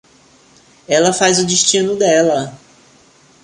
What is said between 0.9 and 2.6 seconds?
faz o destino dela